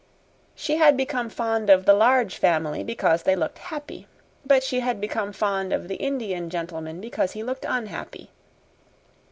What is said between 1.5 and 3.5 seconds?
of the Large Family because they